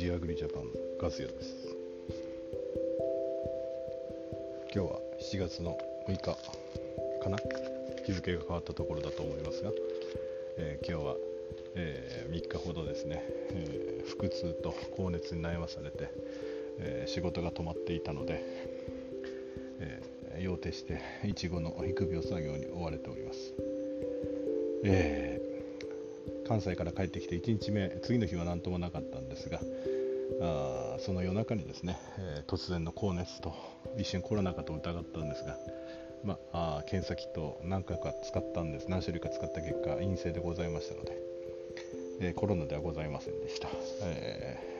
[0.00, 0.62] ジーアグリジャパン
[0.98, 1.76] ガズヤです。
[4.74, 5.76] 今日は7月の
[6.08, 6.22] 6日
[7.22, 7.36] かな？
[8.06, 9.70] 日付が変わったところだと思いますが、
[10.56, 11.16] えー、今日は、
[11.74, 16.10] えー、3日ほどですね、えー、腹痛と高熱に悩まされて、
[16.78, 18.42] え仕事が止まっていたので、
[19.80, 20.02] え
[20.40, 23.52] 用手していちごの育苗作業に追われております、
[24.82, 25.40] え
[26.50, 29.60] 関西から帰ってきて1日目次の日は何ともなかったんですが
[30.40, 33.54] あその夜中にですね、えー、突然の高熱と
[33.98, 35.56] 一瞬コロナかと疑ったんですが、
[36.24, 38.88] まあ、検査キットを何回か使ったんです。
[38.88, 41.18] 何種類か使った結果陰性でございましたので、
[42.20, 43.68] えー、コロナではございませんでした、
[44.04, 44.70] えー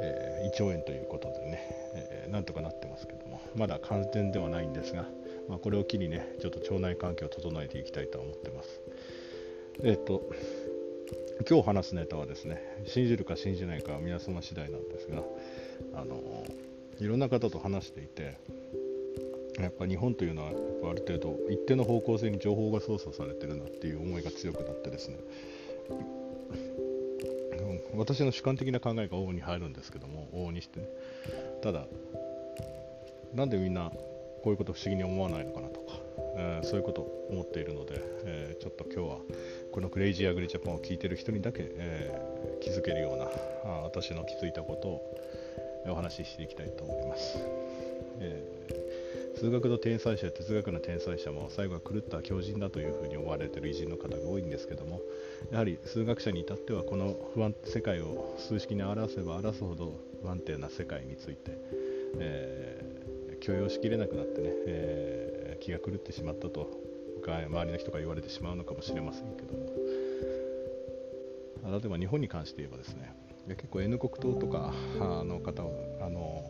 [0.00, 1.58] えー、胃腸炎ということでね、
[1.94, 5.06] え、なんとかなってますけどもまだ完全ではないんですが、
[5.48, 8.80] まあ、これを機にねちょっと腸内環境を整えていきたいと思ってます。
[9.82, 10.22] えっ、と
[11.42, 15.22] 今日話すネタはですね信じるか信じないかは皆様次第なんですが
[16.00, 16.44] あの
[17.00, 18.38] いろんな方と話していて
[19.58, 25.18] やっぱ日本というのはやっぱある程度一定の方向性に情報が操作されてるなっていう思いが強くなってですね
[27.96, 30.86] 私の主観的な考えが往々に入るんですけども往々にしてね。
[31.62, 31.86] ただ
[33.34, 36.04] なんでみんなこういうこと不思議に思わないのかなとか
[36.36, 39.18] えー、そういうことを思っているので、えー、ちょっと今日は
[39.74, 43.24] このクレイジーアグリジャパンを聞いてる人にだけ、えー、気づけるような
[43.64, 45.02] あ私の気づいたことを
[45.88, 47.38] お話ししていきたいと思います。
[48.20, 48.44] え
[49.34, 55.00] 数学の天才者や哲学の天才者も最後は狂った狂人だというふうに思われている偉人の方が多いんですけども
[55.50, 61.58] やはり数学者に至ってはこの不安世界を数式に表せば表すほど不安定な世界について、
[62.20, 66.68] えー、許容しきれなくなってね、えー気が狂ってしまったと
[67.32, 69.74] 周りの人が言われてしまうのかもしれませんけども。
[71.70, 73.14] 例えば日本に関して言えばですね
[73.48, 74.72] 結構 N 国党とか
[75.24, 76.44] の方をあの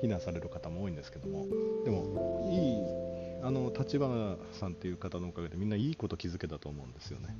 [0.00, 1.46] 非難される方も多いんですけども
[1.84, 7.36] でもいいあの立花さんっていう方のおかげでみんないいこと気づけたと思うんですよね。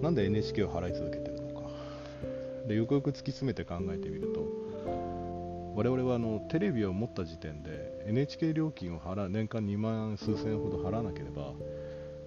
[0.00, 1.68] なんで NHK を払い続けてるのか。
[2.66, 4.40] でよくよく突き詰めて考えてみると
[5.76, 11.52] 我々はあのテレビを持った時点で NHK 料金を払う年間2万数千円ほど払わなければ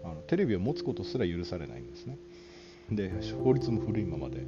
[0.03, 2.17] あのテレビを持つことすら許されないんですね。
[2.91, 3.11] で
[3.43, 4.43] 法律も古いままで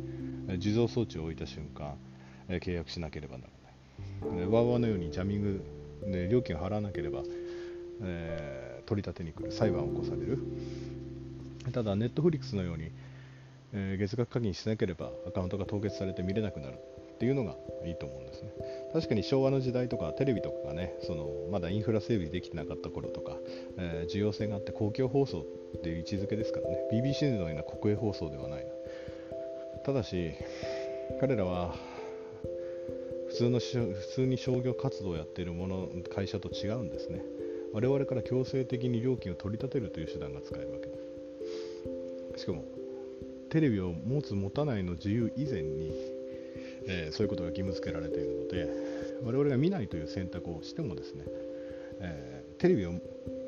[0.55, 1.95] 受動装置を置いた瞬間
[2.49, 3.49] 契約しなければなら
[4.31, 4.47] ない。
[4.47, 5.63] わーわーのようにジャミング
[6.05, 7.21] で料金を払わなければ、
[8.01, 10.39] えー、取り立てに来る裁判を起こされる。
[11.71, 12.91] ただネットフリックスのように、
[13.73, 16.79] えー、月額課金しなければアカウントが凍結されて見れなくなる。
[17.21, 17.55] っていうのが
[17.85, 18.49] いいと思うんですね。
[18.93, 23.37] 確かに昭和の時代とかテレビとかがね、そのまだインフラ整備できてなかった頃とか、
[23.77, 25.45] えー、需要性があって公共放送
[25.77, 28.65] っていう位置づけですからね、BBC のような国営放送ではない。
[29.85, 30.31] ただし、
[31.19, 31.75] 彼らは
[33.27, 37.21] 普通の普通に商業活動をやっているもの会社と違うんですね。
[37.71, 40.93] 我々から強制的に料金を取り立てるという手段が使えるわけで
[42.35, 42.41] す。
[42.41, 42.65] しかも、
[43.51, 46.20] テレビを持つ持たないの自由以前に
[46.87, 48.67] えー、そういうことが義務付けられているので
[49.23, 51.23] 我々が見ないという選択をしてもですね、
[51.99, 52.93] えー、テレビを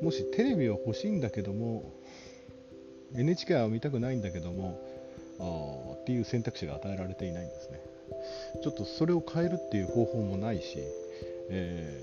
[0.02, 1.92] もしテレビを欲しいんだけども
[3.14, 4.80] NHK は見たくないんだけども
[6.02, 7.80] っていう選択肢が与えられていないんですね。
[8.62, 10.78] ちょっとそれを変えるっていう方法もないし、
[11.50, 12.00] え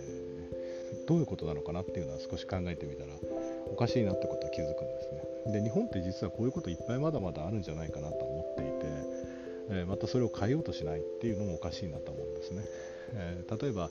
[1.05, 3.13] ー、どういうことなのかなっていうのは少し考えてみたら
[3.71, 5.01] おかしいなってことは気づくんで
[5.45, 5.61] すね。
[5.61, 8.30] で日本って実はこういうこといっぱいまだまだあるんじゃないかなと
[9.71, 12.63] えまたそれを変えようとしないっていうのもおかしいなと思うんですね。
[13.13, 13.89] え例えば、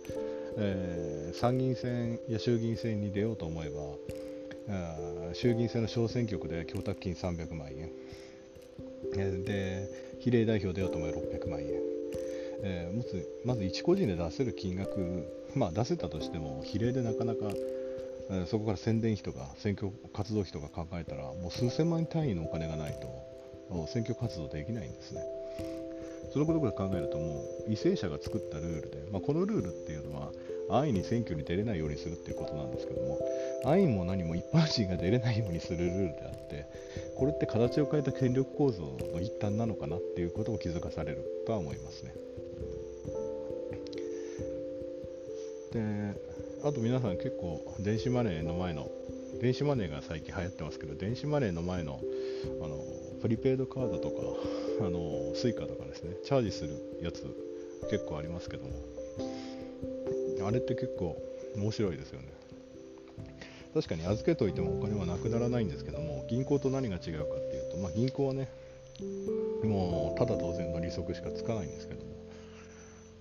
[0.58, 7.90] え、参議院選や衆議院選に出ようと思えば、衆議院選の小選挙区で供託金300万円、
[9.16, 11.66] えで比例代表出ようと思えば600万円、
[12.62, 17.50] えー、まずまず一個人で出せる金額、まあ、出せたとしても比例でなかなか、
[18.46, 25.39] そこから宣伝費とか選挙活動費とか考えたらもう数千万単位のお金がないと選挙活動できないんですね。
[26.32, 30.30] そのことから考えるともう為政者が作ったルールで、まあ、このルールっていうのは
[30.70, 33.18] 安易に選挙に出れないようにするっていうことなんですけども
[33.64, 36.66] 安易も何も一般人が出れないようにするルールであって
[37.16, 42.14] これって形を変えた権力構造の一端なのかなっていうことを気づかされるとは思いますね。
[45.72, 46.14] で
[46.64, 48.90] あと皆さん結構電子マネーの前の
[49.40, 52.00] 電子マネーが最近流行ってますけど電子マネーの前の
[52.62, 52.76] あの
[53.22, 54.16] プリペイドカードとか
[54.80, 57.24] あのスイカとかですねチャージするやつ
[57.90, 58.70] 結構ありますけども。
[60.46, 61.16] あれって結構
[61.56, 62.28] 面白いですよね。
[63.74, 68.48] 確かに預けといてもお金はなくならないんですけども銀行と何が違うかっていうと、まあ、銀行はね
[69.62, 72.10] もうただ当然の利息しかつかないんですけども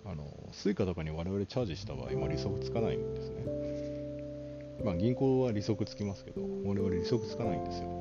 [0.05, 4.83] あの Suica とかに我々チャージした場合も利息つかないんですね。
[4.83, 7.98] まあ銀行は利息つきますけど我々利息つかないんですよ。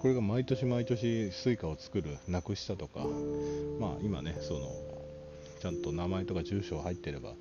[0.00, 3.00] これが毎年毎年 Suica を作るなくしたとか
[3.80, 4.70] まあ今ねその
[5.60, 7.32] ちゃんと名前とか住所入ってれば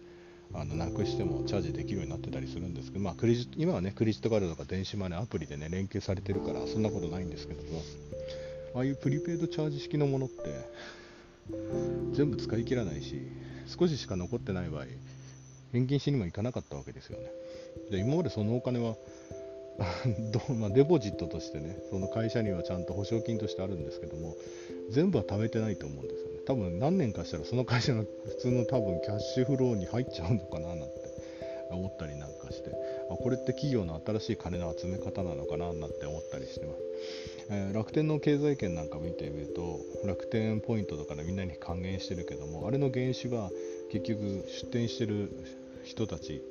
[0.53, 7.81] あのなくしてもチャージできるようになってたりするんですけど、まあ、クレジ今はねクレジットカードとか電子マネーアプリでね連携されてるからそんなことないんですけども
[8.75, 10.35] ああいうプリペイドチャージ式のものって
[12.13, 13.21] 全部使い切らないし
[13.67, 14.85] 少ししか残ってない場合
[15.73, 17.25] 返金しにも行かなかったわけですよね。
[17.91, 18.95] で今までそのお金は
[20.57, 24.35] まあ、デポジットとしてねその会社にはちゃんと保証金としてあるんですけども
[24.89, 26.39] 全部は貯めてないと思うんですよね。
[26.47, 31.07] 多分何年かしたらその会社の普通の多分キャッシュフローに入っちゃうのかななんて
[31.69, 32.71] 思ったりなんかして
[33.09, 36.79] あこれって企業の新しい金の集め方なのかななんて思ったりしてます、
[37.49, 43.51] えー、楽天の経済圏なんか見てみると楽天ポイントとかでみんなに還元してるけどもあれの原資は
[43.91, 45.29] 結局出店してる
[45.83, 46.41] 人たち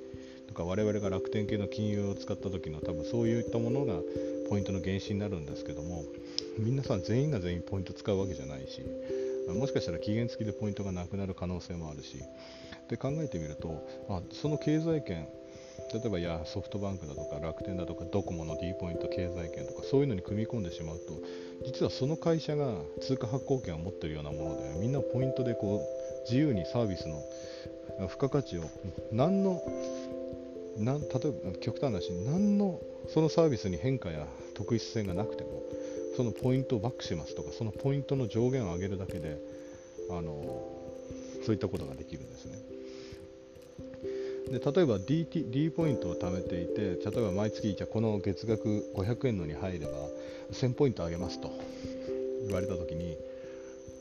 [0.57, 3.95] か我々が楽天系の金融を使った時の多分そういったものが
[4.49, 6.03] ポイントの原資になるんですけども
[6.59, 8.83] 皆さん全員が全員ポイント使うわけじゃないし
[9.49, 12.23] もしかしたら期限付きでポイントがなくなる可能性もあるし
[12.89, 15.29] で考えてみるとあその経済圏
[15.93, 21.21] 例えばやソフトバンクだとか楽天だとかドコモの D ポイント経済圏とかそういうのに組み込んでしまうと
[21.65, 27.23] 実はその会社が通貨発行権を持ってるようなものでみんなポイントでこう自由にサービスの
[28.09, 28.65] 付加価値を
[29.13, 29.63] 何の
[30.79, 31.09] なん例え
[31.53, 35.63] ば極端な話何のそのサービスに変化や特異性がなくても
[36.17, 39.39] そのポイントをバックしますとかそのポイントの上限を上げるだけで
[40.11, 40.33] あの
[41.45, 42.59] そういったことができるんですね。
[44.51, 49.93] で例えば D, D ポイントを貯めていて例えば毎月じゃこの月額500円のに入れば
[50.53, 51.51] 1000ポイントあげますと
[52.47, 53.17] 言われた時に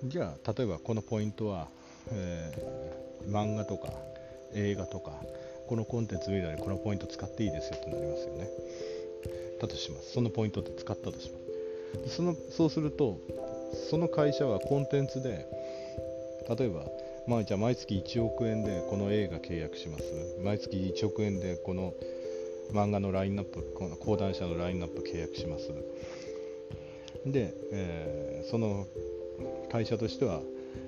[0.05, 1.67] じゃあ例えばこのポイントは、
[2.11, 3.89] えー、漫画とか
[4.53, 5.13] 映画とか
[5.67, 8.49] このコンテンツ見るのにこのポイント使っていいですよってなりますよね。
[9.59, 10.11] だとします。
[10.13, 11.39] そのポイントって使ったとしま
[12.07, 12.15] す。
[12.15, 13.19] そのそうすると
[13.89, 15.47] その会社はコンテンツで
[16.57, 16.85] 例えば、
[17.27, 20.03] まあ、じゃあ毎月1億円でこの映画契約します。
[20.43, 21.93] 毎月1億円でこの
[22.71, 25.71] 漫画のラインナップこの講談社のラインナップ契約します。
[27.25, 28.87] で、えー、その
[29.71, 30.41] 会社としては、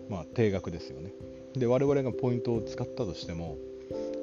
[0.10, 1.12] まあ、定額ですよね。
[1.56, 3.58] で我々がポイントを使ったとしても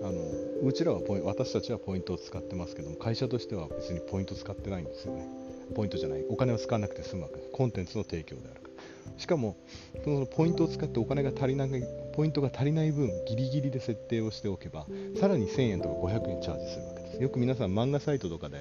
[0.04, 0.20] あの
[0.62, 5.26] うちらはポイ私たちはポイントを使ってますけども会社としては別にポイント使ってないんですよね。
[5.74, 6.24] ポイントじゃない。
[6.28, 7.36] お金を使わなくて済むわけ。
[7.36, 8.70] ですコンテンツの提供であるか
[9.16, 9.56] しかも
[10.04, 11.70] そのポイントを使ってお金が足りない
[12.14, 14.86] ポイントが足りない分ギリギリで設定をしておけば
[15.18, 17.22] さらに1000円とか500円チャージするわけです。
[17.22, 18.58] よく皆さん漫画サイトとかで、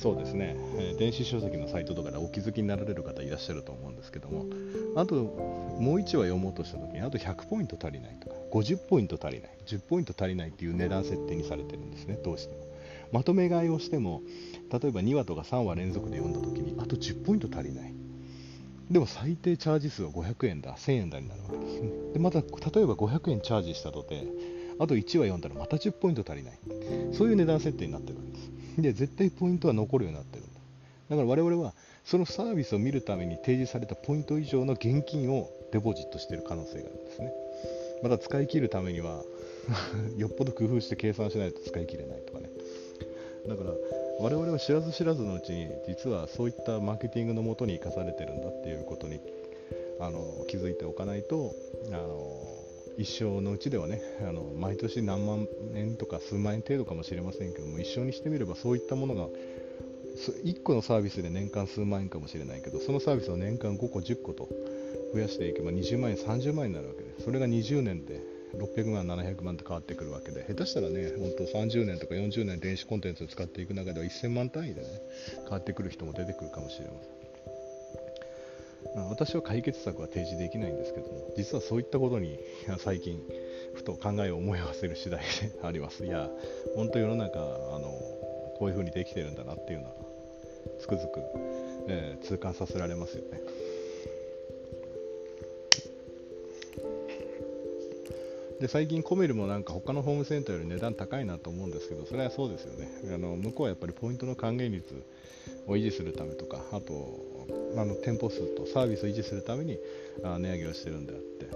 [0.00, 4.46] そうですね、え、電子書籍のサイトとかでお気づきになられる方いらっしゃると思うんですけども
[4.96, 12.70] あともう1話読もうとした時にあと100ポイント足りないとか50ポイント足りない10ポイント足りないっていう値段設定にされてるんですねどうしても。
[13.12, 14.22] まとめ買いをしても
[14.72, 17.92] 例えば2話とか3話連続で読んだ時にあと10ポイント足りない。
[18.90, 21.90] でも最低チャージ数は500円だ1000円だになるわけですね。
[22.14, 24.26] でまた例えば500円チャージしたとて
[24.80, 26.58] あと1話読んだらまた10ポイント足りない。
[27.12, 28.82] そういう値段設定になってるわけです。
[28.82, 30.60] で絶対ポイントは残るようになってるんだ。
[31.10, 37.30] だから我々はそのサービスを見るために提示されたポイント以上の現金をデポジットしてる可能性があるんですね。
[38.02, 39.22] また使い切るためには
[40.16, 42.48] よっぽど工夫して計算しないと使い切れないとかね。
[43.46, 43.70] だから
[44.20, 49.20] 我々は知らず知らずのうちに実はそういったマーケティングのもとに生かされてるんだっていうことに
[50.00, 51.54] あの気づいておかないと
[51.88, 52.49] あの
[52.98, 59.26] 一生のうちではねあの毎年何万円とか数万円程度かもしれませんけども一生にしてみればそういったものが
[60.44, 64.48] 1個のサービスで年間数万円かもしれないけどそのサービスを年間5個10個と
[65.14, 68.20] 増やしていけば20万円30万円になるわけでそれが20年で
[68.56, 74.86] 600万、700万と変わってくるわけで、下手したらね、本当30年とか40年電子コンテンツを使っていく中では1000万単位でね、
[75.42, 77.19] 変わってくる人も出てくるかもしれません。
[78.94, 82.38] 私は解決策は提示できないんですけども、実はそういったことに
[82.78, 83.22] 最近、
[83.74, 85.26] ふと考えを思い合わせる次第で
[85.62, 86.04] あります。
[86.04, 86.28] いや、
[86.74, 87.90] 本当世の中、あの
[88.58, 89.94] こういうふうにできてるんだなっていうのは、
[90.80, 91.20] つくづく、
[91.88, 93.40] えー、痛感させられますよね。
[98.60, 102.90] で最近コメルもなんか他のホームセンターより値段高いなと思うんですけど、それはそうですよね。
[103.14, 105.02] あの向こうはやっぱりポイントの還元率
[105.66, 109.78] を維持するためとか、あと、あの店舗数とサービスを維持するために
[110.24, 111.48] あ値上げをしてるんであって、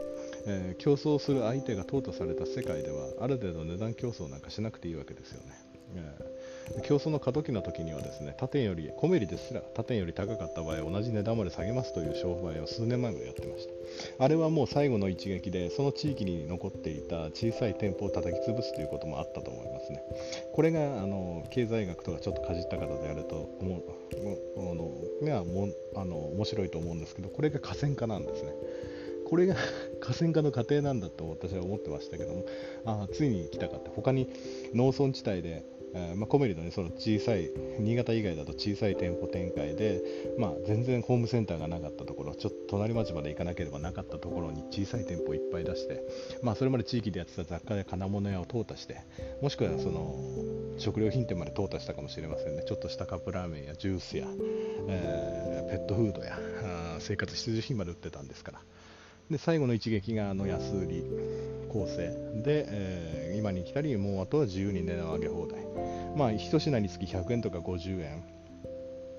[0.47, 5.53] えー、競争する相手が淘汰された世界では、ある程度値段競争なんかしなくていいわけですよね。
[5.97, 6.34] えー
[6.83, 13.69] 競争の過渡期の時にはですね他店よりコメリですら他店より高かった場合同じ値段まで下げますという商売を数年前までやってまし
[14.19, 14.25] た。
[14.25, 20.03] あれはもう最後の一撃でその地域に残っていた小さい店舗を叩き潰すということもあったと思いますね。
[20.53, 24.91] これがあの経済学とかちょっとかじった方であると思うの
[25.23, 28.53] がもあの面白いと思うんですけどこれが河川化なんですね。
[29.27, 29.57] これが
[30.01, 32.45] 河川化の過程なんだと私は思ってましたけども
[32.85, 33.91] あついに来たかって。
[33.95, 34.29] 他に
[34.75, 35.65] 農村地帯で
[36.17, 40.03] まあ、コメリの、ね、その小さい新潟以外だと小さい店舗展開で、
[40.39, 46.03] まあ、全然ホームセンターがなかったところちょっと隣町まで行かなければなかったところに小さい店舗をいっぱい出して、
[46.43, 49.03] まあ、それまで地域でやってた雑貨や金物屋を淘汰して
[49.41, 50.17] もしくはその
[50.79, 54.27] 食料品店まで淘汰したかもしれませんねちょっとしたカップラーメンやジュースや、
[54.89, 56.39] えー、ペットフードや
[56.99, 58.61] 生活必需品まで売ってたんですから。
[59.31, 61.03] で最後の一撃があの安売り
[61.75, 62.17] 構成。
[62.37, 65.61] で、えー、今に来たりもうあとは自由に値段を上げ放題。
[66.17, 68.23] まあ一品につき100円とか50円。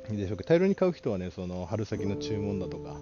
[0.10, 2.96] でしょうか大量に買う人はねその春先の注文だとか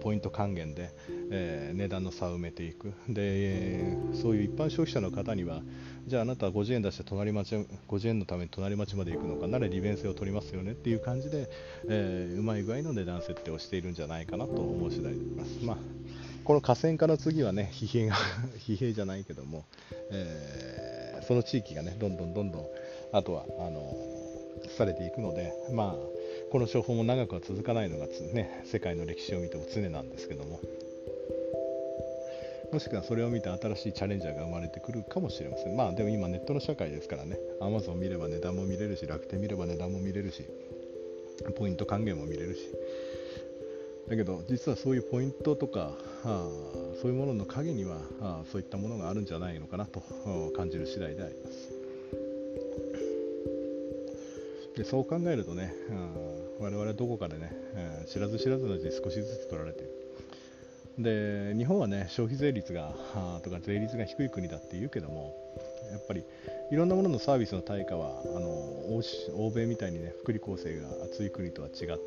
[0.00, 0.90] ポイント還元で、
[1.30, 5.62] えー、値段の差を埋めていくで、そういう一般消費者の方には
[6.06, 7.54] じゃああなたは50円出して隣町
[7.88, 11.48] 50円のために隣町まで行くのかなら利便性を取りますよねっていう感じで、
[11.88, 15.64] えー、うまい具合の値段設定をしているんじゃないかなと思う次第であります。
[15.64, 15.76] まあ
[16.48, 18.16] この河川化の次はね、疲弊が
[18.66, 19.66] 疲弊じゃないけども、
[20.10, 22.66] えー、その地域がね、どんどんどんどん、
[23.12, 23.94] あとは、あの
[24.76, 26.17] されていくので、まあ、
[26.50, 30.60] この処方も長くは続かないのが、ね、世界の歴史を見ても常なんですけども、
[32.72, 35.76] もしくはそれを見て新しいチャレンジャーが生まれてくるかもしれません。
[35.76, 40.44] まあでも今ネットの社会ですからね、Amazon 見れば値段も見れるし、楽天見れば値段も見れるし、
[41.56, 42.60] ポイント還元も見れるし、
[44.08, 45.92] だけど実はそういうポイントとか
[46.24, 46.48] あ
[47.00, 50.02] そういうものの陰にはあそういったものがあるんじゃないのかなと
[50.56, 51.78] 感じる次第であります。
[54.76, 55.74] でそう考えるとね、
[56.60, 59.90] 我々はどこかでね、えー、知らず知らずのうちに少しずつ取られている。
[60.98, 62.92] で日本はね消費税率が
[63.44, 65.32] とか税率が低い国だって言うけども
[65.92, 66.24] やっぱり
[66.72, 68.50] いろんなもののサービスの対価はあの
[69.36, 72.00] 欧米みたいにね福利厚生が厚い国とは違って、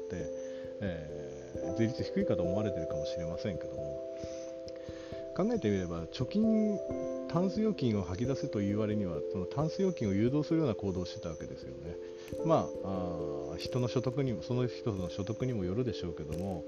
[0.81, 1.41] えー
[1.77, 4.01] 税率低いかと思われてるかもしれませんけども
[5.35, 6.77] 考えてみれば貯金
[7.31, 11.95] タンス預金を吐き出せという割にはそのタンス預金を誘導するような行動をしてたわけですよね。
[12.45, 16.63] まあ人の所得にもその人の所得にもよるでしょうけども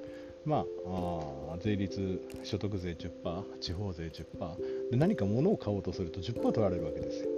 [0.46, 7.30] まあ、あ税率、所得税10%、地方税10%で何か物を買おうとすると10%取られるわけですよ。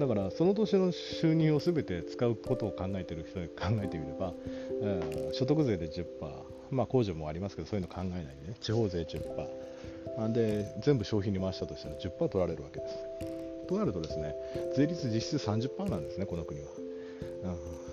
[0.00, 4.32] だからその年の収入を全て使うことを考えている人に考えてみれば、
[4.82, 6.04] えー、所得税で10%、
[6.70, 9.20] まあ、控除もありますけどそういうの考えないでね地方税10%
[10.32, 12.94] で全部消費に回したとしたら10%取られるわけです。
[13.68, 14.34] となるとですね
[14.76, 16.66] 税率実質30%なんですねこの国は、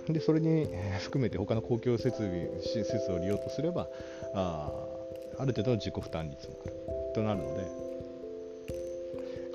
[0.07, 0.67] うん、でそれに
[1.01, 3.87] 含めて他の公共設備施設を利用とすれば
[4.33, 4.71] あ
[5.37, 6.73] ある程度の自己負担率もある。
[7.13, 7.65] となるので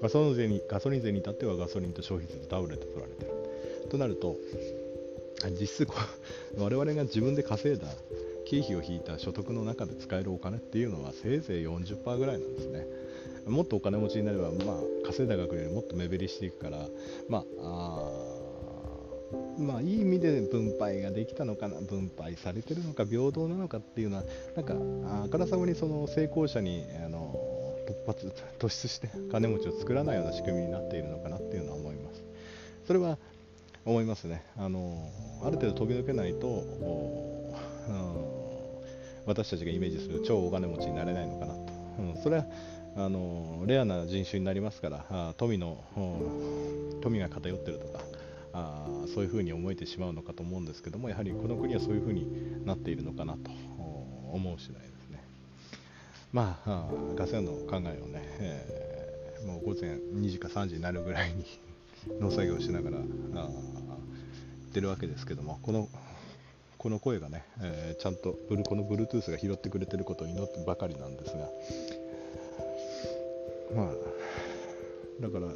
[0.00, 3.88] ガソリン税にガソリン税に至ってはガソリンと消費税とダブルで取られてる。
[3.90, 4.36] となると
[5.50, 5.88] 実質
[6.56, 7.88] 我々が自分で稼いだ
[8.52, 12.84] 経費を引いた所得の中で使えるお金っていうのはせいぜい40%ぐらいなんですね。
[13.46, 16.86] もっとお金持ちになれば、まあ、稼いだ額よりもっと目減りしていくから、
[17.30, 18.10] まあ、あ
[19.58, 24.74] まあ、いい意味で分配ができたのかな、分配されてるのか、平等なのかっていうのは、なんか、
[25.24, 27.34] あからさまにその成功者にあの
[27.88, 32.22] 突発、 突出して金持ちを作らないような仕組みになっているのかなっていうのは思います。
[32.86, 33.16] それは
[33.86, 34.44] 思いますね。
[34.58, 35.08] あの
[35.42, 36.48] ある程度飛び抜けないと、
[37.88, 38.21] うん
[39.26, 41.60] 私たちがイメージする超大金持ちになれないのかなと、
[41.98, 42.44] うん、それは
[42.96, 45.82] あのレアな人種になりますからあ富の
[47.00, 48.00] 富が偏ってるとか
[48.52, 53.50] あそういうふうに思えてしまうのかと思うんですけどもやはりこの国はそういうふうになっているのかなと
[54.32, 55.24] 思う次第ですね。
[56.32, 61.44] まあガセの考えをね、えー、もう午前2時か3時になるぐらいに
[62.20, 62.98] 農作業しながら
[63.36, 63.48] あ
[64.74, 65.88] 出るわけですけどもこの
[66.82, 71.48] この声がね、えー、ちゃんとブルこの Bluetooth が拾ってくれてることを祈ってばかりなんですが、
[73.76, 73.92] まあ、
[75.20, 75.46] だから、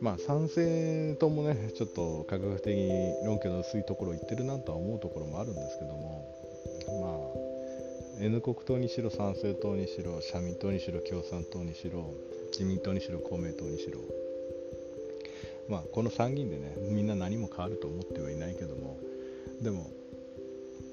[0.00, 2.88] まあ、賛成ともね、ちょっと科学的に
[3.26, 6.24] 論拠の薄いところを言ってるなとは思うところもあるんですけども、
[8.16, 12.14] まあ、N 国党にしろ、参政党にしろ、社民党にしろ、共産党にしろ、
[12.50, 13.98] 自民党にしろ、公明党にしろ、
[15.68, 18.98] まあ、この参議院でね、みんな何も変わると思ってはいないけども、
[19.60, 19.99] でも、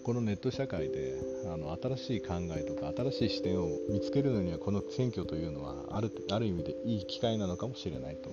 [0.08, 1.16] このネット社会で
[1.54, 8.30] あの新しい考えとか新しい視点を見つけるのにはこの選挙というのはあるある意味でいい機会なのかもしれないと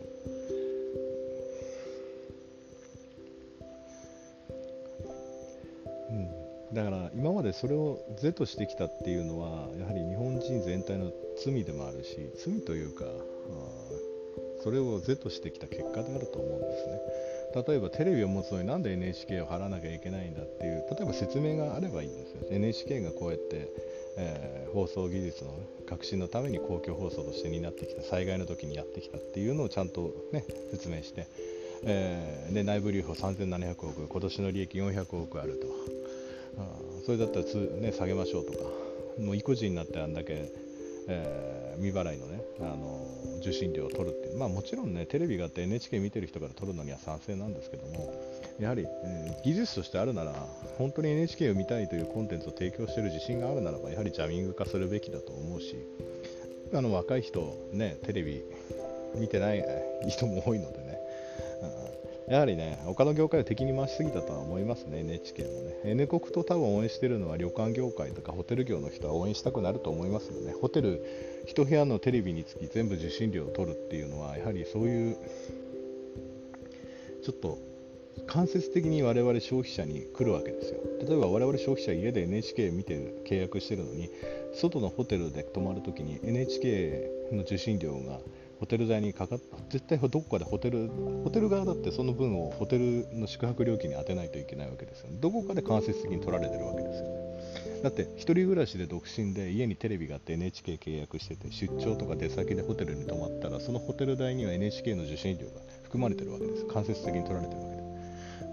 [6.11, 11.11] うん、だから今までそれを是としてきたっていうのはやはり日本人全体の
[11.45, 13.05] 罪でもあるし罪というか、
[14.63, 17.01] それを是としてきた結果であると思うんですね。
[17.55, 22.49] 例えばテレビを持つのになんで NHK を払わなきゃいけないんだっていう例えば説明があればいいんですよ。
[22.51, 23.69] NHK がこうやって、
[24.17, 25.51] えー、放送技術の
[25.87, 31.29] 革新のために公共放送として担ってきた災害の時にやってきたっていうのをちゃんと、ね、説明して、
[31.85, 35.67] えー、で内部留保3700億今年の利益400億あると。
[36.57, 36.69] あ
[37.05, 38.59] それだったらつ、ね、下げましょうとか。
[39.19, 40.51] もう意固地になってあんだけ、
[41.09, 43.07] えー、未払いのね、あの
[43.41, 48.13] 受信料を取るっていう、まあ、もちろんねテレビがあって NHK 見てる人から取るのには賛成なんですけども
[48.59, 50.33] やはり、えー、技術としてあるなら
[50.79, 55.77] 本当に NHK を見たいというコンテンツを提供している自信があるならばやはりジャミング化するべきだと思うし
[56.73, 58.43] あの若い人、ね、テレビ
[59.15, 59.65] 見てない
[60.09, 60.99] 人も多いのでね、
[62.29, 65.81] やはりね、他の業界を敵に回しすぎたとは思いますね、NHK もね。
[65.85, 70.55] N 国と多分応援してるのは旅館業界とかホテル業の人は応援したくなると思いますよね。
[70.61, 71.05] ホテル、
[71.47, 75.17] 1部屋のテレビにつき全部受信料を取るっていうのは、やはりそういう、
[77.23, 77.59] ちょっと
[78.27, 80.81] 間接的に我々消費者に来るわけですよ。
[81.07, 84.11] 例えば我々消費者家で NHK 見て契約してるのに
[84.55, 88.21] 外のホテルで泊まるときに NHK の受信料が
[88.61, 90.89] ホテル代にかかっ絶対どこかでホテル
[91.25, 95.19] ホテル側だってその分をホテルの宿泊料金に充てないといけないわけですよね。
[95.21, 97.83] どこかで間接的に取られてるわけですよね。
[97.83, 106.65] だって1人暮らしで独身で家にテレビがあって NHK 契約してて出張とか出先でホテルに泊まったらそのホテル代には NHK の受信料が含まれてるわけです。
[106.67, 107.83] 間接的に取られてるわけで。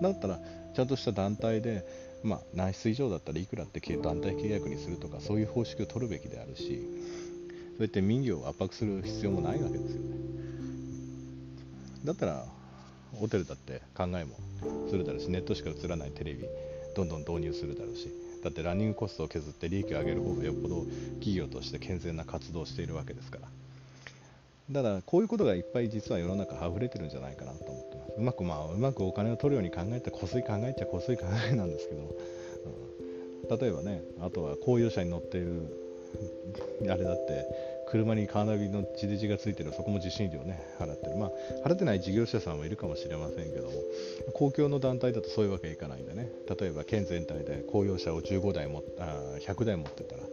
[0.02, 0.40] だったら
[0.74, 1.86] ちゃんとした団体で
[2.24, 6.88] まあ、何室以上だったらいくらって団体契約にするとかそういう方式を取るべきであるし
[7.78, 10.18] そうやって民業を圧迫する必要もないわけですよね。
[12.06, 12.46] だったら
[13.14, 14.36] ホテルだって考えも
[14.90, 16.46] するだろうしネットしか映らないテレビ
[16.96, 18.10] どんどん導入するだろうし。
[18.44, 20.86] だってランニングコストを削って利益を上げる方がよっぽど
[21.20, 23.48] 企業として健全な活動をしているわけですから。
[24.74, 28.14] ただこういうことがいっぱい実は世の中溢れてるんじゃないかなと思ってます。
[28.18, 32.16] うまくまあうまくお金を取るように考えたらこすい考えちゃこすい考えなんですけど、
[33.52, 35.81] うん、例えばねあとは公用車に乗っている
[36.90, 37.46] あれだって
[37.92, 41.18] 車にカーナビの地デジがついてるそこも受信料ね払ってる。
[41.18, 41.32] まあ
[41.68, 43.74] 払ってない事業者さんもいるかもしれませんけども
[44.34, 46.30] 公共の団体だとそういうわけいかないんでね。
[46.60, 50.24] 例えば県全体で公用車を15台もあ100台持ってたら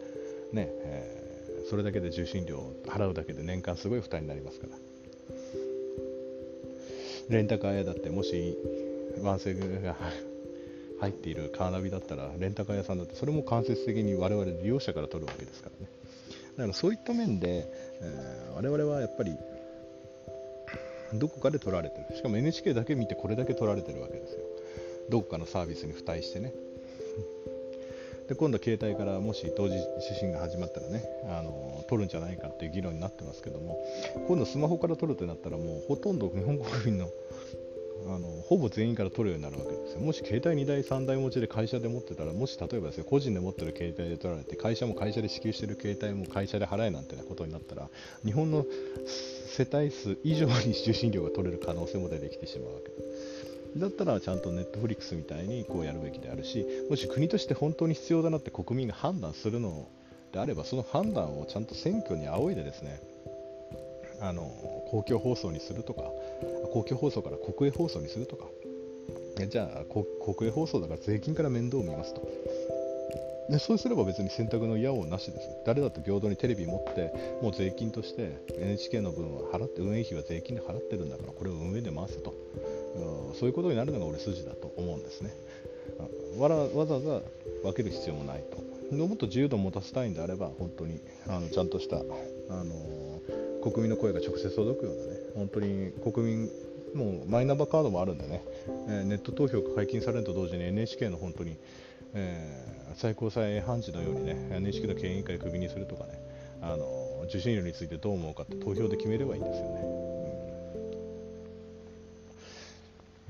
[0.53, 4.77] ね、えー、それだけで受信料を払うだけで年間すごい負担になりますから。
[7.29, 8.57] レンタカー屋だってもし
[9.21, 9.95] ワンセグが
[10.99, 15.91] 入っているカーナビだったらレンタカー屋さんだってそれも間接的に我々利用者から取るわけですからね。
[16.57, 17.65] だからそういった面で、
[18.01, 19.37] えー、我々はやっぱり
[21.13, 22.15] どこかで取られてる。
[22.15, 24.39] しかも NHK だけ見てこれだけ取られてるわけですよ。
[25.09, 26.53] どこかのサービスに付帯してね。
[28.29, 33.79] で今度携帯からもし同時受信が始まったらねあの取るんじゃないかっていう議論になってますけども
[34.27, 37.09] 今度スマホから取るってなったらもうほとんど日本国民の
[38.11, 39.99] あのほぼ全員から取るようになるわけですよ。
[39.99, 47.87] もし携帯2台、3台持ちで会社で持ってたら、もし例えばですね、個人で持ってる携帯で取られて、会社も会社で支給してる携帯も会社で払えなんてなことになったら、
[48.25, 48.65] 日本の
[49.05, 53.79] 世帯数以上に受信料が取れる可能性も出てきてしまうわけです。
[53.79, 59.87] だったらちゃんとネットフリックスみたいにこうやるべきであるし、もし国として本当に必要だなって国民が判断するの
[60.31, 62.99] であれば、その判断をちゃんと選挙に仰いでですね、
[64.21, 64.43] あの
[64.89, 66.11] 公共放送にするとか
[66.73, 68.45] 公共放送から国営放送にするとか。
[69.47, 72.27] じゃあ国営放送だから税金から面倒を見ますと。
[73.49, 75.47] でそうすれば別に選択の嫌をなしです。
[75.65, 82.33] 誰だって平等にテレビ持ってもう税金として NHK の分は払って運営費は税金で払ってるんだからこれを運営で回すと。
[83.39, 85.31] そういうことになるのが俺筋だと思うんですね。
[86.37, 87.21] わわざわざ
[87.63, 88.95] 分ける必要もないと。
[88.95, 92.01] もっと自由度を持たせたいんであれば本当にあのちゃんとしたあ
[92.63, 93.21] の
[93.61, 96.49] 国民の声が直接届くようなね、本当に国民、
[96.93, 98.43] もうマイナンバーカードもあるんでね、
[98.87, 101.57] えー、ネット投票が解禁されると同時に NHK の本当に、
[102.13, 106.19] えー、最高裁判事のようにね、NHK の経営委員会をクビにするとかね、
[106.61, 110.09] あの受信料についてどう思うかって投票で決めればいいんですよね。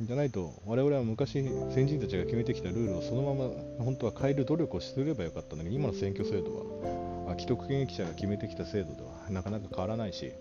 [0.02, 3.50] じゃないと我々は昔先人たちが決めてきたルールをそのまま
[3.84, 10.32] 本当は変える努力をすればよかったんだけど今の選挙制度は既得権益者が決めてきた制度ではなかなか変わらないし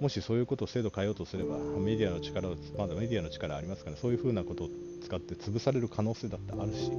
[0.00, 4.68] もしそういうことを制度変えようとすればメディアの力をまだメディアの力ありますからそういうふうなことを
[5.04, 6.90] 使って潰される可能性だってあるし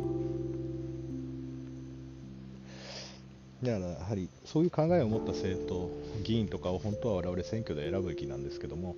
[3.63, 5.89] だからやはりそういう考えを持った政党、
[6.23, 8.95] 議員とかを本当は我々選挙で選ぶべきなんですけども、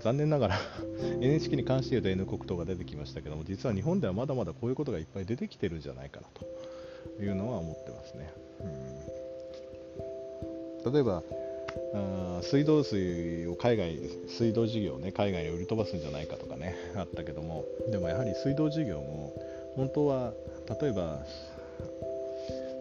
[0.00, 0.60] 残念ながら
[1.20, 6.46] NHK に関して言うと N 国党が出てきましたけども、実は日本ではまだまだこういうことがいっぱい出てきてるんじゃないかなと。
[7.20, 8.32] いうのは思ってますね。
[10.84, 11.22] うん、例えば
[11.94, 17.64] あ水道水を海外水道事業をね海外に売り飛ばすんじゃないかとかね あったけども。
[17.90, 19.32] でもやはり水道事業も
[19.74, 20.32] 本当は
[20.80, 21.24] 例えば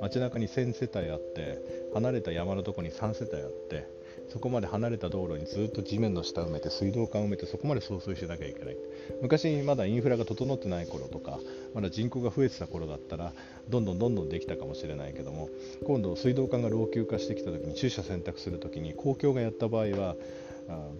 [0.02, 1.60] 街中に1000世帯あって
[1.94, 3.88] 離れた山のとこに3世帯あって
[4.30, 8.78] そこまで離れた道路にずっと地面の下埋めて水道管埋めてそこまで送水しなきゃいけない。
[9.22, 11.40] 昔まだインフラが整ってない頃とか
[11.74, 13.34] まだ人口が増えてた頃だったら
[13.70, 15.50] どんどんどんどんできたかもしれないけども
[15.86, 20.16] 今度水道管が老朽化してきた時に駐車選択する時に公共がやった場合は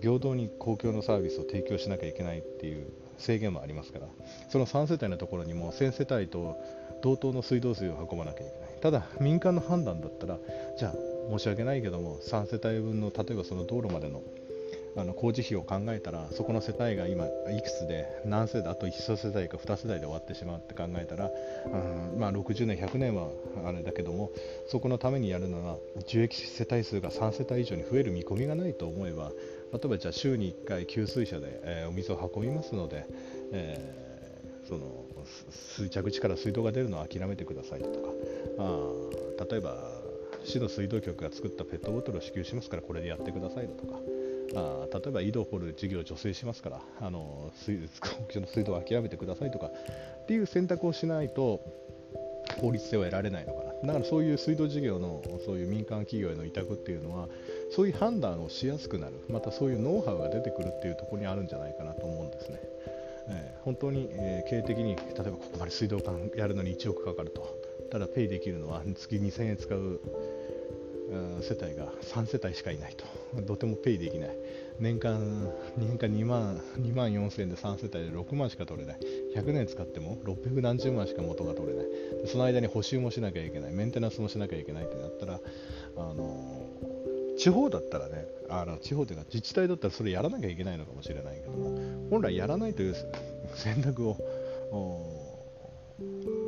[0.02, 4.08] 平等に公共のサービスを提供しなきゃいけないっていう制限もありますから
[4.50, 6.58] その3世帯のところにも1000世帯と
[7.02, 8.82] 同等の水道水を運ばなきゃいけない。
[8.82, 10.38] ただ民間の判断だったら
[10.78, 14.22] じゃあ申し訳ないけども3世帯分の例えばその道路までの
[14.98, 21.30] あの工事費を考えたらそこの世帯が今いくつで何世帯あと1世帯か2世帯で終わってしまうって考えたら、
[21.66, 23.28] うんまあ、60年100年は
[23.66, 24.32] あれだけども
[24.68, 29.32] そこのためにやるのは受益世帯数が3世帯以上に増える見込みがないと思えば
[29.74, 33.06] 例えばじゃあ週に1回給水車で、えー、お水を運びますので、
[33.52, 35.04] えー、その
[35.50, 37.96] 水着地から水道が出るのを諦めてくださいとか
[38.60, 39.95] あ例えば
[40.46, 44.00] 市の水道局が作ったペットボトルを支給しますからこれでやってくださいだとか。
[44.56, 47.90] あ例えば井戸を掘る事業を助成しますからあの水
[48.40, 51.60] の水道を諦めてくださいとかっていう選択をしないと
[52.62, 53.74] 効率性を得られないのかな。
[53.88, 57.28] だからそういう水道事業のそういう民間企業への委託っていうのは
[57.72, 59.14] そういう判断をしやすくなる。
[59.30, 62.60] またそういうノウハウが出てくるっていうところにあるんじゃないかなと思うんですね。
[63.28, 67.65] えー、本当に、え、経営的に例えばここまで水道管やるのに1億かかると。
[67.92, 70.00] ただペイできるのは月2000円使う
[71.42, 74.30] 世帯が3世帯しかいないと、とてもペイできない、
[74.80, 79.00] 年間年間2万 ,2 万4000円で3世帯で6万しか取れない、
[79.36, 81.86] 100年使っても600何十万しか元が取れない、
[82.26, 85.40] その間に補修もしなきゃいけない、メンテナンスもしなきゃいけないってなったら、
[85.98, 86.66] あの
[87.38, 92.96] 地方だったらね、あの地方というか自治体だったらそれやらなきゃいけないのかもしれないけども、本来やらないという
[93.54, 94.18] 選択を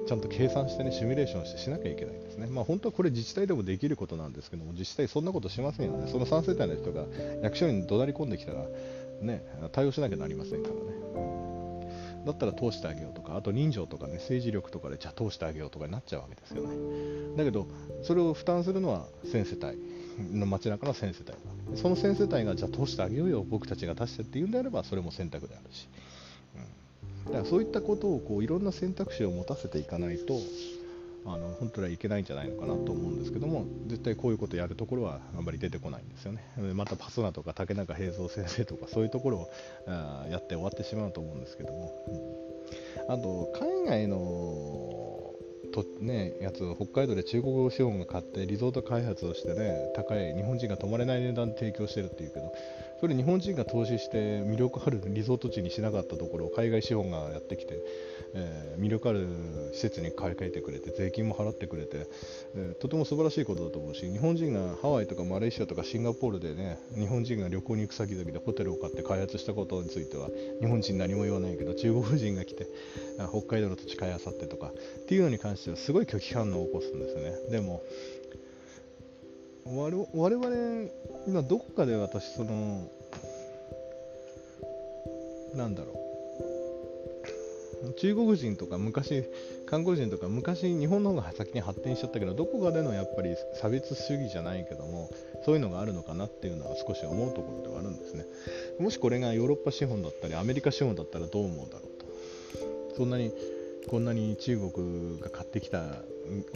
[0.08, 2.48] ちゃんと計算してね、シミュレーションしてしなきゃいけないんですね。
[2.48, 6.10] まあ、本当はこれ自治体でもできることなんですけども、自治体そんなことしませんよね。
[6.10, 7.06] その3世帯の人が
[7.44, 8.66] 役所に怒鳴り込んできたら、
[9.22, 9.44] ね、
[9.74, 10.82] 対応しなきゃなりませんからね。
[12.26, 17.38] だったら通してあげようとか、あと人情とかね、政治力とかでじゃあ通してあげようとかになっちゃうわけですよね。
[17.38, 17.68] だけど、
[18.04, 19.78] それを負担するのは先世帯
[20.38, 25.88] の街中の1000世帯その1000世帯がじゃあ通してあげようよ、僕たちが出してっていうんであれば、それも選択であるし。
[27.28, 30.40] だからそういったことをこういろんな選択肢を持たせていかないと
[31.26, 36.42] あの本当はいけないんじゃないのかなと思うんですけども絶対こういうことやるところはあんまり出てこないんですよね。
[36.74, 39.50] またパスナとか竹中平蔵先生とかそういうところを
[39.88, 41.92] あやって終わってしまうと思うんですけども、
[43.08, 45.34] うん、あと海外の
[45.74, 52.54] と、ね、やつ北海道で中国資本が買ってリゾート開発をしてね高い日本人が泊まれない値段提供してるっていうけど
[53.00, 57.80] それ日本人が投資して魅力あるリゾート地にしなかったところを海外資本がやってきて、
[58.34, 59.28] えー、魅力ある
[59.74, 62.08] 施設に買い替えてくれて税金も払ってくれて、
[62.56, 70.30] えー、とても素晴らしいことだと思うし日本人がハワイとかマレーシアとかシンガポールでね日本人が旅行に行く先々でホテルを買って開発したことについては
[70.60, 72.68] 日本人何も言わないけど中国人が来て
[73.30, 77.36] 北海道の土地買いあさってとかっていうのに関してはすごい拒否反応を起こすんですよね。
[77.52, 77.84] でも
[79.76, 80.90] 我々
[81.28, 82.88] 今どこかで私その
[85.56, 85.98] なんだろう。
[88.00, 89.24] 中国人とか昔
[89.68, 95.10] 韓国人とか昔日本の方が先に発展しちゃったけどどこかでのやっぱり差別主義じゃないけども
[95.46, 98.26] そういうのがあるのかなっていうのは少し思うところではあるんですね。
[98.80, 102.96] もしこれがヨーロッパ資本だったりアメリカ資本だったらどう思うだろうと。
[102.96, 103.32] そんなに
[103.88, 105.84] こんなに中国が買ってきた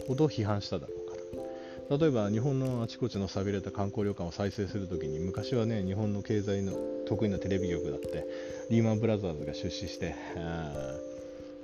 [0.08, 1.01] ほど批判しただろう。
[1.98, 6.72] 例えば日本のあちこちの寂れた観光旅館を再生するときに昔はね日本の経済の
[7.06, 8.24] 得意なテレビ局だって
[8.70, 10.14] リーマンブラザーズが出資して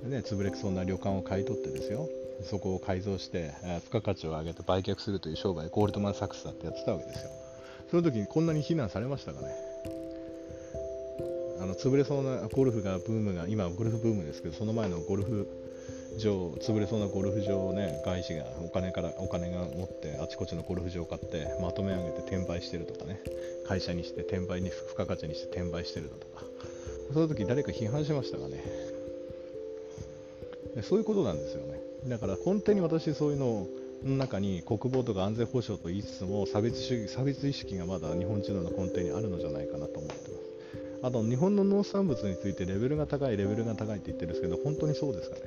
[0.05, 2.09] ね、潰れそうな旅館を買い取ってですよ。
[2.45, 7.31] そこを改造して付加価値を上げて売却するという商売ゴールドマン・サックスだってやってたわけですよ。
[7.91, 9.49] その時にこんなに非難されましたかね。
[11.61, 15.49] あの潰れそうなゴルフがブームが今ゴルフブームですけどその前のゴルフ
[16.19, 23.21] 場潰れそうなゴルフ場をね外資がお金からお金が持ってあちこちのゴルフ場を買ってまとめ上げて転売してるとかね
[23.67, 26.45] 会社にして転売に付加価値にして転売してるだとか。
[27.13, 28.63] その時誰か批判しましたがね。
[30.83, 31.81] そういうことなんですよね。
[32.07, 33.67] だから根底に私そういうの
[34.05, 40.49] の中に国防とか安全保障と言いつつも差別主義差別意識がまだ日本人の根底にあるのじゃないかなと思ってます。
[41.03, 45.43] あと日本の農産物についてレベルが高いレベルが高いって言ってるんですけど本当にそうですかね。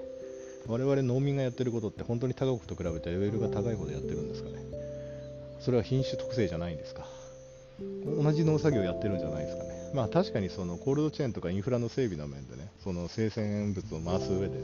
[0.67, 4.57] 我々農民がやってることって本当に他国と比べてレベルが高いことやってるんですかね。
[5.59, 7.05] それは品種特性じゃないんですか。
[8.05, 9.91] 同じ農作業やってるんじゃないですかね。
[9.93, 14.57] まあ確かにそのコールドチェーンとかインフラの整備の面でねその生鮮物を回す上で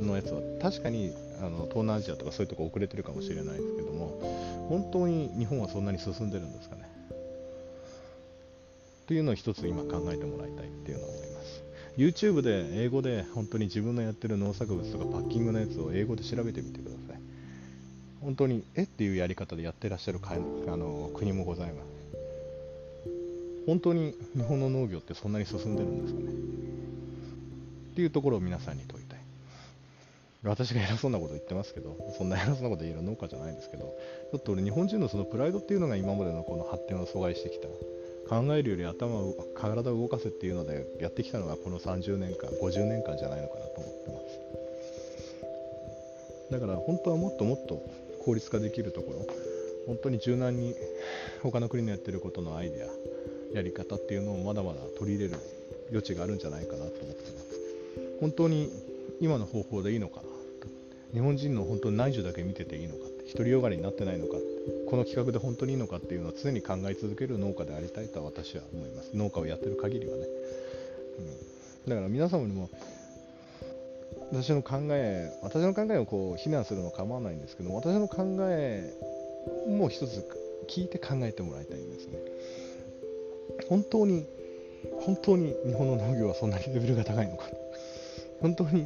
[0.00, 6.88] のやつは確かにあの東南アジアとかそういうとこ遅れてるかもしれないですけども本当に日本はそんなに進んでるんですかね。
[9.06, 11.29] というのを一つ今考えてもらいたいっていうのを思います
[12.00, 17.20] YouTube で英語で本当に自分のやってる農作物とかパッキングのやつを英語で調べてみてください。
[18.22, 21.86] 本当にえっていうやり方でやってらっしゃるかあの国もございます。
[23.66, 26.26] 本当に日本の農業ってそんなに進んでるんですかね。
[27.92, 29.18] っていうところを皆さんに問いたい。
[30.42, 33.94] 私が偉そうなこと言ってますけどそんな偉そうなこと言える農家じゃないですけど
[34.32, 37.68] ちょっと俺日本人のそのプライドっていうのが今までのこの発展を阻害してきた。
[38.30, 44.22] 考えるより頭を体を動かせっていうのでやってきたのがこの30年間50年間じゃないのかなと思ってます。
[46.52, 47.82] だから本当はもっともっと
[48.24, 49.26] 効率化できるところ
[49.88, 50.76] 本当に柔軟に
[51.42, 52.86] 他の国のやってることのアイデア
[53.56, 55.36] やり方っていうのをまだまだ取り入れる
[55.90, 57.46] 余地があるんじゃないかなと思ってます。
[58.20, 58.70] 本当に
[59.20, 60.28] 今の方法でいいのかな
[61.12, 64.36] 日本人の本当に内需だけ見てていいのかって独りよがりになってないのか
[64.88, 69.10] この企画で本当にいいのかっていうのを常に考え続ける農家でありたいとは私は思います。
[69.14, 70.26] 農家をやってる限りはね、
[71.86, 72.70] うん、だから皆様にも
[74.32, 78.92] 私の考え私の考えをこう非難するの構わないんですけど私の考え
[79.68, 80.24] も一つ
[80.68, 82.18] 聞いて考えてもらいたいんですね。
[83.68, 84.26] 本当に
[85.00, 87.46] 本当に日本の農業はそんなにレベルが高いのか。
[88.40, 88.84] 本当に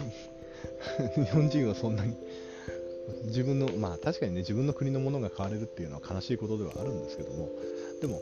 [1.14, 2.16] 日本人はそんなに
[3.24, 7.48] 自分のまあ確かにね自分の国のものが買われるっていうのは悲しいことではあるんですけども
[8.00, 8.20] でも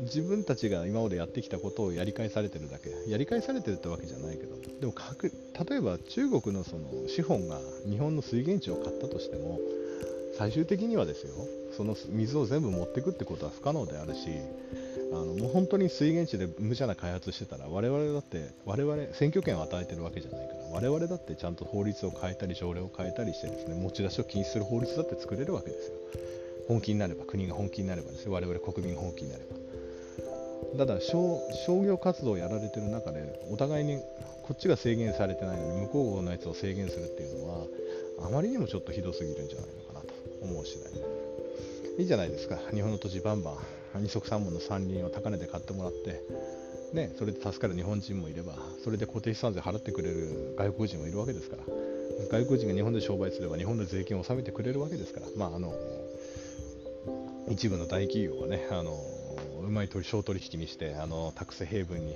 [0.00, 4.94] 自分たちが今までやってきたことをやり返されてるだけやり返されてるってわけじゃないけどでも
[5.68, 7.58] 例えば中国のその資本が
[7.88, 9.58] 日本の水源地を買ったとしても
[10.36, 11.32] 最終的にはですよ
[11.76, 14.28] その水を全部持っていくってことは不可能であるし
[15.12, 25.94] あのもう本当に水源地で無茶な開発してたら我々だって我々選挙権を与えてるわけじゃないから我々だってちゃんと法律を変えたり条例を変えたりしてですね持ち出しを禁止する法律だって作れるわけですよ。
[26.68, 29.42] 本気になれば国が本気になればですね我々国民本気になれ
[30.76, 30.84] ば。
[30.84, 31.40] ただ商
[31.82, 34.02] 業活動をやられてる中でお互いに
[34.42, 37.66] こっちが制限されてないのに向こうのやつを制限するっていうのは
[38.26, 40.12] あまりにもちょっとひどすぎるんじゃないのかなと
[40.42, 40.92] 思う次第
[42.00, 42.58] いいじゃないですか。
[42.74, 43.52] 日本の土地バンバ
[43.96, 46.20] ン二足三門の山林を高値で買ってもらって、
[46.96, 51.62] ね、それで助かる日本人もいれば、それで固定資産税払ってくれる外国人もいるわけですから、
[52.30, 55.74] 外国人が日本で商売すれば日本で税金を納めてくれるわけですから、まあ、あの
[57.48, 58.98] 一部の大企業はね、あの
[59.60, 62.14] うまい取商取引にしてあのタクスヘイブンに、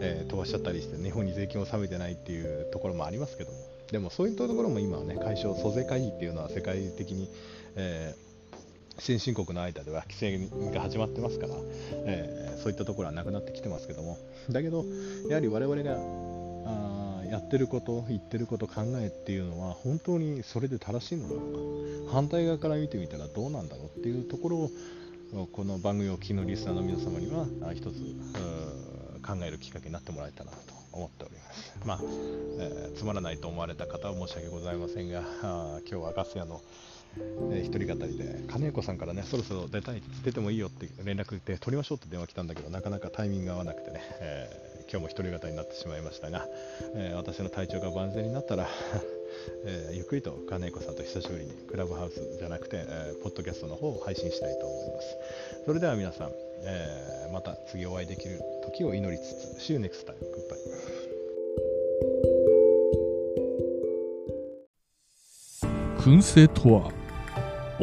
[0.00, 3.58] えー、飛ばしちゃったりして日本に税金を納めてないっていうところもありますけども。
[3.90, 7.28] でもそういったところも今はね解消租税会議っていうのは世界的に、
[7.76, 8.31] えー
[8.98, 11.54] 先進国の間では規制が始まってますから、
[12.06, 14.18] えー、そういったところはなくなってきてますけども
[14.50, 14.84] だけど
[15.28, 15.96] やはり我々が
[16.66, 21.40] あやってること言ってること考えっていうのは本当にそれで正しいのだろ
[22.04, 24.70] うか反対側から見てみたらどうなんだろうっていうところを
[25.46, 27.94] この番組を聞きのリスナーの皆様には一つ
[29.26, 31.78] 考えるきっかけになってもらえたらなと思っております。
[31.86, 32.00] まあ、
[32.60, 36.60] えー、つまらないと思われた方は申し訳ございませんが、今日はガス屋の
[37.52, 46.46] えー、一人語りで、金子さんからね、そろそろ出たい、出てもいいよって連絡で、取りましょうって電話来たんだけど、なかなかタイミングが合わなくてね、えー、今日も一人語りになってしまいましたが、
[46.94, 48.68] えー、私の体調が万全になったら
[49.64, 55.16] えー、ゆっくりと金子さんと久しぶりにクラブハウスじゃなくて、えー、ポッドキャストの方を配信したいと思います。
[55.64, 56.32] それでは皆さん、
[56.64, 60.16] えー、また次お会いできる時を祈りつつ、See you next time.
[60.18, 61.02] Goodbye.
[65.98, 67.01] 燻製とは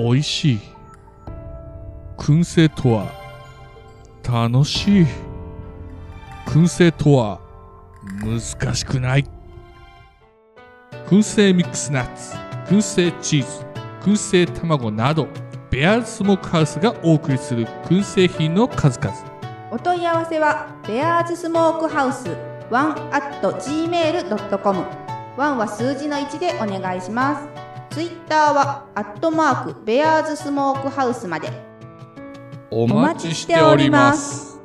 [0.02, 0.60] 美味しい。
[2.18, 3.12] 燻製とは
[4.24, 5.06] 楽しい。
[6.46, 7.42] 燻製とは
[8.24, 9.26] 難しくない。
[11.08, 12.38] 燻製ミックスナッツ、
[12.74, 13.66] 燻製チーズ、
[14.02, 15.28] 燻製卵など、
[15.70, 19.14] ベアーズスモークハウスがお送りする燻製品の数々。
[19.70, 22.30] お問い合わせは、ベアーズスモークハウス
[22.72, 24.86] 1 at gmail.com。
[25.36, 27.59] 1は数字の1でお願いします。
[28.00, 31.52] ツイッターは、アットマーク、ベアーズスモークハウスまで。
[32.72, 34.62] お待ちしております。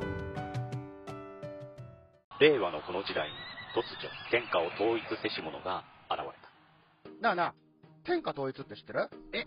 [2.39, 3.35] 令和のこの時代に、
[3.75, 7.11] 突如、天下を統一せし者が現れた。
[7.21, 7.55] なあなあ、
[8.05, 9.11] 天下統一って知ってる？
[9.33, 9.47] え